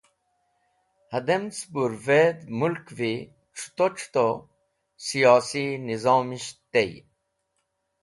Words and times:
Hadem 1.11 1.43
cebur 1.55 1.93
vedh 2.05 2.41
Mulkvi 2.59 3.13
C̃huto 3.57 3.87
C̃huto 3.97 4.27
Siyosi 5.05 5.65
nizomisht 5.85 6.57
tey. 6.71 6.91